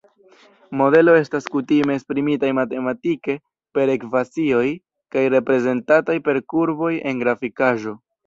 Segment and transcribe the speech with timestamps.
[0.79, 3.35] Modelo estas kutime esprimitaj matematike,
[3.77, 4.63] per ekvacioj,
[5.17, 7.95] kaj reprezentataj per kurboj en grafikaĵo.